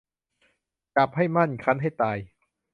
[0.95, 2.17] จับให้มั่นคั้นให้ตาย